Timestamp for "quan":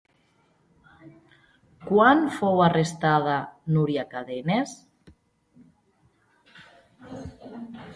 1.89-2.25